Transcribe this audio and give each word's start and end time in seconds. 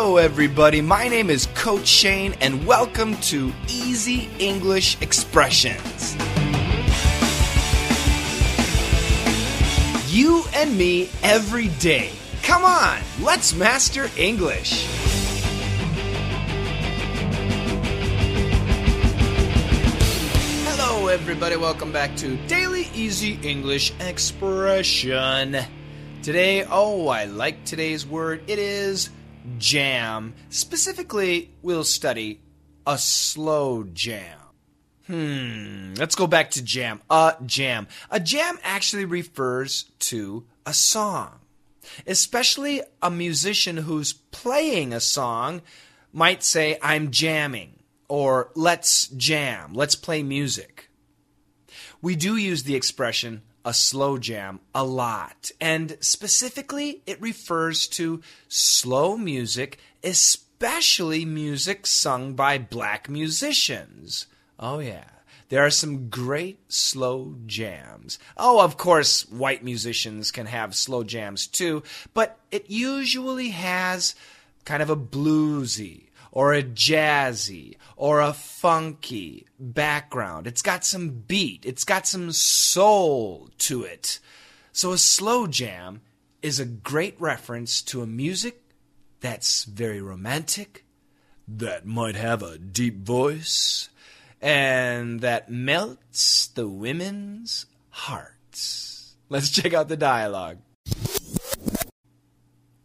Hello, 0.00 0.16
everybody. 0.16 0.80
My 0.80 1.08
name 1.08 1.28
is 1.28 1.46
Coach 1.56 1.88
Shane, 1.88 2.32
and 2.40 2.64
welcome 2.64 3.16
to 3.16 3.52
Easy 3.66 4.30
English 4.38 4.96
Expressions. 5.02 6.14
You 10.06 10.44
and 10.54 10.78
me 10.78 11.10
every 11.24 11.66
day. 11.80 12.12
Come 12.44 12.64
on, 12.64 13.00
let's 13.20 13.56
master 13.56 14.08
English. 14.16 14.86
Hello, 20.64 21.08
everybody. 21.08 21.56
Welcome 21.56 21.90
back 21.90 22.14
to 22.18 22.36
Daily 22.46 22.88
Easy 22.94 23.36
English 23.42 23.92
Expression. 23.98 25.56
Today, 26.22 26.64
oh, 26.70 27.08
I 27.08 27.24
like 27.24 27.64
today's 27.64 28.06
word. 28.06 28.44
It 28.46 28.60
is 28.60 29.10
jam. 29.58 30.34
Specifically, 30.50 31.50
we'll 31.62 31.84
study 31.84 32.40
a 32.86 32.98
slow 32.98 33.84
jam. 33.84 34.38
Hmm, 35.06 35.94
let's 35.94 36.14
go 36.14 36.26
back 36.26 36.50
to 36.52 36.62
jam. 36.62 37.00
A 37.08 37.34
jam. 37.44 37.88
A 38.10 38.20
jam 38.20 38.58
actually 38.62 39.06
refers 39.06 39.84
to 40.00 40.44
a 40.66 40.74
song. 40.74 41.40
Especially 42.06 42.82
a 43.00 43.10
musician 43.10 43.78
who's 43.78 44.12
playing 44.12 44.92
a 44.92 45.00
song 45.00 45.62
might 46.12 46.42
say, 46.42 46.78
I'm 46.82 47.10
jamming, 47.10 47.78
or 48.08 48.50
let's 48.54 49.08
jam, 49.08 49.72
let's 49.72 49.94
play 49.94 50.22
music. 50.22 50.90
We 52.02 52.14
do 52.14 52.36
use 52.36 52.64
the 52.64 52.74
expression 52.76 53.42
a 53.64 53.74
slow 53.74 54.18
jam 54.18 54.60
a 54.74 54.84
lot, 54.84 55.50
and 55.60 55.96
specifically 56.00 57.02
it 57.06 57.20
refers 57.20 57.86
to 57.88 58.22
slow 58.48 59.16
music, 59.16 59.78
especially 60.02 61.24
music 61.24 61.86
sung 61.86 62.34
by 62.34 62.58
black 62.58 63.08
musicians. 63.08 64.26
Oh, 64.58 64.78
yeah. 64.78 65.04
There 65.48 65.64
are 65.64 65.70
some 65.70 66.10
great 66.10 66.58
slow 66.70 67.36
jams. 67.46 68.18
Oh, 68.36 68.60
of 68.60 68.76
course, 68.76 69.22
white 69.30 69.64
musicians 69.64 70.30
can 70.30 70.46
have 70.46 70.74
slow 70.74 71.04
jams 71.04 71.46
too, 71.46 71.82
but 72.12 72.38
it 72.50 72.68
usually 72.68 73.48
has 73.50 74.14
kind 74.66 74.82
of 74.82 74.90
a 74.90 74.96
bluesy 74.96 76.07
or 76.32 76.52
a 76.52 76.62
jazzy 76.62 77.76
or 77.96 78.20
a 78.20 78.32
funky 78.32 79.46
background. 79.58 80.46
It's 80.46 80.62
got 80.62 80.84
some 80.84 81.10
beat, 81.10 81.64
it's 81.64 81.84
got 81.84 82.06
some 82.06 82.32
soul 82.32 83.50
to 83.58 83.82
it. 83.82 84.20
So 84.72 84.92
a 84.92 84.98
slow 84.98 85.46
jam 85.46 86.02
is 86.42 86.60
a 86.60 86.64
great 86.64 87.20
reference 87.20 87.82
to 87.82 88.02
a 88.02 88.06
music 88.06 88.62
that's 89.20 89.64
very 89.64 90.00
romantic, 90.00 90.84
that 91.48 91.86
might 91.86 92.14
have 92.14 92.42
a 92.42 92.58
deep 92.58 93.04
voice, 93.04 93.88
and 94.40 95.20
that 95.20 95.50
melts 95.50 96.46
the 96.48 96.68
women's 96.68 97.66
hearts. 97.90 99.16
Let's 99.28 99.50
check 99.50 99.74
out 99.74 99.88
the 99.88 99.96
dialogue. 99.96 100.58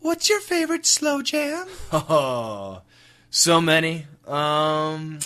What's 0.00 0.28
your 0.28 0.40
favorite 0.40 0.86
slow 0.86 1.22
jam? 1.22 1.66
Oh, 1.92 2.82
so 3.32 3.60
many. 3.60 4.06
Um, 4.26 5.18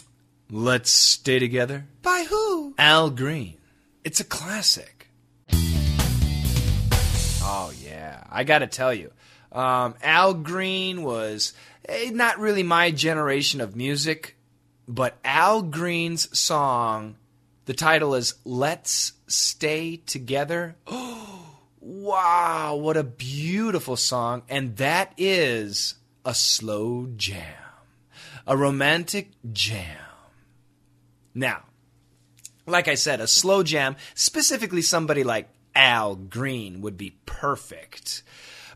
let's 0.50 0.90
stay 0.90 1.38
together. 1.38 1.86
By 2.02 2.24
who? 2.28 2.74
Al 2.78 3.10
Green. 3.10 3.58
It's 4.04 4.20
a 4.20 4.24
classic. 4.24 5.08
Oh 7.48 7.72
yeah, 7.82 8.24
I 8.30 8.44
got 8.44 8.60
to 8.60 8.66
tell 8.66 8.94
you, 8.94 9.12
um, 9.52 9.94
Al 10.02 10.34
Green 10.34 11.02
was 11.02 11.52
eh, 11.88 12.10
not 12.12 12.38
really 12.38 12.62
my 12.62 12.90
generation 12.92 13.60
of 13.60 13.76
music, 13.76 14.36
but 14.88 15.18
Al 15.24 15.62
Green's 15.62 16.36
song, 16.38 17.16
the 17.66 17.74
title 17.74 18.14
is 18.14 18.34
"Let's 18.44 19.12
Stay 19.26 19.96
Together." 19.96 20.76
wow, 21.80 22.76
what 22.80 22.96
a 22.96 23.04
beautiful 23.04 23.96
song, 23.96 24.42
and 24.48 24.76
that 24.76 25.12
is 25.16 25.94
a 26.24 26.34
slow 26.34 27.08
jam 27.16 27.65
a 28.46 28.56
romantic 28.56 29.30
jam. 29.52 29.98
Now, 31.34 31.64
like 32.66 32.88
I 32.88 32.94
said, 32.94 33.20
a 33.20 33.26
slow 33.26 33.62
jam, 33.62 33.96
specifically 34.14 34.82
somebody 34.82 35.24
like 35.24 35.48
Al 35.74 36.16
Green, 36.16 36.80
would 36.82 36.96
be 36.96 37.16
perfect. 37.26 38.22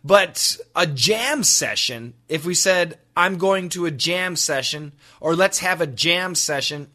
But 0.05 0.57
a 0.75 0.87
jam 0.87 1.43
session, 1.43 2.15
if 2.29 2.45
we 2.45 2.55
said, 2.55 2.99
I'm 3.17 3.37
going 3.37 3.69
to 3.71 3.87
a 3.87 3.91
jam 3.91 4.37
session, 4.37 4.93
or 5.21 5.35
let's 5.35 5.59
have 5.59 5.81
a 5.81 5.87
jam 5.87 6.35
session, 6.35 6.89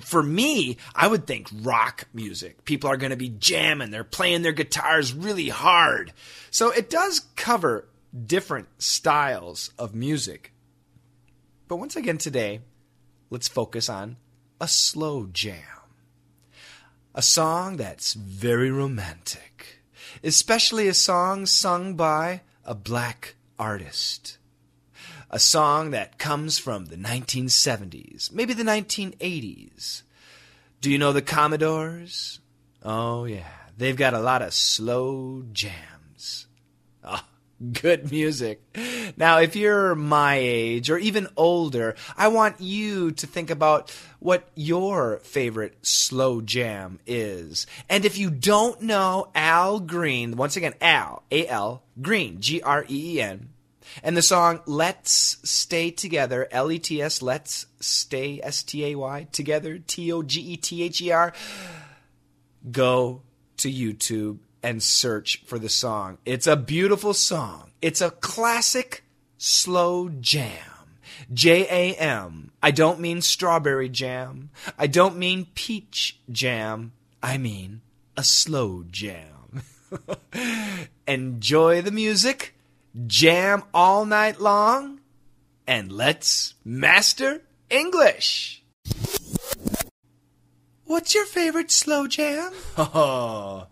for 0.00 0.22
me, 0.22 0.76
I 0.94 1.06
would 1.06 1.26
think 1.26 1.48
rock 1.62 2.08
music. 2.12 2.64
People 2.64 2.90
are 2.90 2.96
going 2.96 3.10
to 3.10 3.16
be 3.16 3.30
jamming, 3.30 3.90
they're 3.90 4.04
playing 4.04 4.42
their 4.42 4.52
guitars 4.52 5.12
really 5.12 5.48
hard. 5.48 6.12
So 6.50 6.70
it 6.70 6.90
does 6.90 7.20
cover 7.36 7.88
different 8.26 8.68
styles 8.78 9.70
of 9.78 9.94
music. 9.94 10.51
But 11.72 11.78
once 11.78 11.96
again 11.96 12.18
today, 12.18 12.60
let's 13.30 13.48
focus 13.48 13.88
on 13.88 14.18
a 14.60 14.68
slow 14.68 15.26
jam. 15.32 15.56
A 17.14 17.22
song 17.22 17.78
that's 17.78 18.12
very 18.12 18.70
romantic, 18.70 19.80
especially 20.22 20.86
a 20.86 20.92
song 20.92 21.46
sung 21.46 21.94
by 21.94 22.42
a 22.62 22.74
black 22.74 23.36
artist. 23.58 24.36
A 25.30 25.38
song 25.38 25.92
that 25.92 26.18
comes 26.18 26.58
from 26.58 26.84
the 26.84 26.96
1970s, 26.96 28.30
maybe 28.30 28.52
the 28.52 28.64
1980s. 28.64 30.02
Do 30.82 30.90
you 30.90 30.98
know 30.98 31.14
the 31.14 31.22
Commodores? 31.22 32.40
Oh, 32.82 33.24
yeah. 33.24 33.48
They've 33.78 33.96
got 33.96 34.12
a 34.12 34.20
lot 34.20 34.42
of 34.42 34.52
slow 34.52 35.42
jams. 35.54 36.48
Oh, 37.02 37.24
good 37.72 38.10
music. 38.10 38.60
Now, 39.16 39.38
if 39.38 39.56
you're 39.56 39.94
my 39.94 40.36
age 40.36 40.90
or 40.90 40.98
even 40.98 41.28
older, 41.36 41.94
I 42.16 42.28
want 42.28 42.60
you 42.60 43.12
to 43.12 43.26
think 43.26 43.50
about 43.50 43.90
what 44.18 44.48
your 44.54 45.18
favorite 45.18 45.76
slow 45.82 46.40
jam 46.40 46.98
is. 47.06 47.66
And 47.88 48.04
if 48.04 48.18
you 48.18 48.30
don't 48.30 48.82
know 48.82 49.28
Al 49.34 49.80
Green, 49.80 50.36
once 50.36 50.56
again, 50.56 50.74
Al, 50.80 51.22
A 51.30 51.46
L, 51.46 51.82
Green, 52.00 52.40
G 52.40 52.62
R 52.62 52.84
E 52.88 53.16
E 53.16 53.20
N, 53.20 53.50
and 54.02 54.16
the 54.16 54.22
song 54.22 54.60
Let's 54.66 55.38
Stay 55.48 55.90
Together, 55.90 56.48
L 56.50 56.70
E 56.70 56.78
T 56.78 57.02
S, 57.02 57.22
Let's 57.22 57.66
Stay, 57.80 58.40
S 58.42 58.62
T 58.62 58.84
A 58.86 58.94
Y, 58.94 59.26
Together, 59.32 59.78
T 59.78 60.12
O 60.12 60.22
G 60.22 60.40
E 60.40 60.56
T 60.56 60.82
H 60.82 61.00
E 61.02 61.10
R, 61.10 61.32
go 62.70 63.22
to 63.58 63.70
YouTube 63.70 64.38
and 64.62 64.82
search 64.82 65.42
for 65.46 65.58
the 65.58 65.68
song. 65.68 66.18
It's 66.24 66.46
a 66.46 66.56
beautiful 66.56 67.14
song. 67.14 67.70
It's 67.80 68.00
a 68.00 68.10
classic 68.10 69.04
slow 69.38 70.08
jam. 70.08 70.68
J 71.32 71.66
A 71.68 71.96
M. 71.96 72.52
I 72.62 72.70
don't 72.70 73.00
mean 73.00 73.20
strawberry 73.22 73.88
jam. 73.88 74.50
I 74.78 74.86
don't 74.86 75.16
mean 75.16 75.46
peach 75.54 76.18
jam. 76.30 76.92
I 77.22 77.38
mean 77.38 77.80
a 78.16 78.24
slow 78.24 78.84
jam. 78.90 79.62
Enjoy 81.06 81.82
the 81.82 81.90
music, 81.90 82.54
jam 83.06 83.64
all 83.74 84.04
night 84.04 84.40
long, 84.40 85.00
and 85.66 85.92
let's 85.92 86.54
master 86.64 87.42
English. 87.68 88.62
What's 90.84 91.14
your 91.14 91.26
favorite 91.26 91.70
slow 91.70 92.06
jam? 92.06 92.52
Oh, 92.76 93.66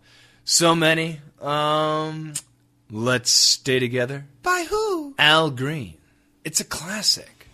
so 0.51 0.75
many. 0.75 1.21
Um, 1.39 2.33
let's 2.91 3.31
stay 3.31 3.79
together. 3.79 4.25
By 4.43 4.65
who? 4.69 5.15
Al 5.17 5.49
Green. 5.49 5.95
It's 6.43 6.59
a 6.59 6.65
classic. 6.65 7.47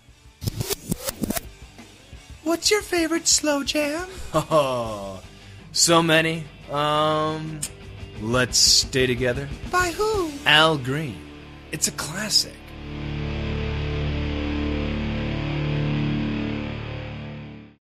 What's 2.44 2.72
your 2.72 2.82
favorite 2.82 3.28
slow 3.28 3.64
jam? 3.64 4.08
Oh, 4.34 5.22
so 5.74 6.02
many. 6.02 6.46
Um, 6.72 7.60
let's 8.20 8.58
stay 8.58 9.06
together. 9.06 9.48
By 9.72 9.92
who? 9.92 10.32
Al 10.48 10.78
Green. 10.80 11.22
It's 11.72 11.88
a 11.88 11.92
classic. 11.92 12.56